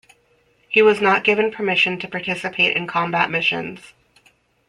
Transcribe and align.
He 0.67 0.81
was 0.81 0.99
not 0.99 1.23
given 1.23 1.51
permission 1.51 1.99
to 1.99 2.07
participate 2.07 2.75
in 2.75 2.87
combat 2.87 3.29
missions. 3.29 3.93